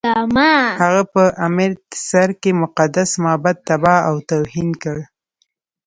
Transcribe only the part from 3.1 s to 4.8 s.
معبد تباه او توهین